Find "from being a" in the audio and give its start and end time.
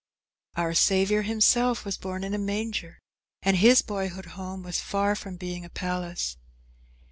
5.15-5.69